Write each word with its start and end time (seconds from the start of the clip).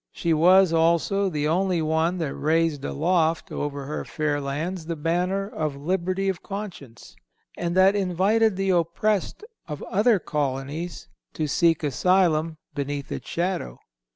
She 0.11 0.33
was, 0.33 0.73
also, 0.73 1.29
the 1.29 1.47
only 1.47 1.79
one 1.79 2.17
that 2.17 2.33
raised 2.33 2.83
aloft 2.83 3.51
over 3.51 3.85
her 3.85 4.03
fair 4.03 4.41
lands 4.41 4.87
the 4.87 4.95
banner 4.95 5.47
of 5.47 5.75
liberty 5.75 6.27
of 6.27 6.41
conscience, 6.41 7.15
and 7.55 7.77
that 7.77 7.95
invited 7.95 8.55
the 8.55 8.71
oppressed 8.71 9.43
of 9.67 9.83
other 9.83 10.17
colonies 10.17 11.07
to 11.33 11.45
seek 11.45 11.83
an 11.83 11.89
asylum 11.89 12.57
beneath 12.73 13.11
its 13.11 13.29
shadow. 13.29 13.77